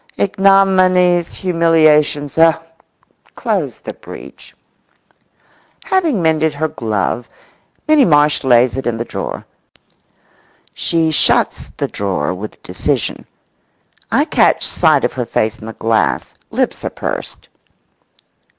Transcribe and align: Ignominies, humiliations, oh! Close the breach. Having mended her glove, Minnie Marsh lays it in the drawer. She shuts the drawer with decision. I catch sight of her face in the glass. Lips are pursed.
Ignominies, 0.17 1.31
humiliations, 1.35 2.35
oh! 2.35 2.55
Close 3.35 3.77
the 3.77 3.93
breach. 3.93 4.55
Having 5.83 6.23
mended 6.23 6.55
her 6.55 6.67
glove, 6.69 7.29
Minnie 7.87 8.03
Marsh 8.05 8.43
lays 8.43 8.75
it 8.75 8.87
in 8.87 8.97
the 8.97 9.05
drawer. 9.05 9.45
She 10.73 11.11
shuts 11.11 11.69
the 11.77 11.87
drawer 11.87 12.33
with 12.33 12.63
decision. 12.63 13.27
I 14.11 14.25
catch 14.25 14.65
sight 14.67 15.05
of 15.05 15.13
her 15.13 15.25
face 15.27 15.59
in 15.59 15.67
the 15.67 15.73
glass. 15.73 16.33
Lips 16.49 16.83
are 16.83 16.89
pursed. 16.89 17.47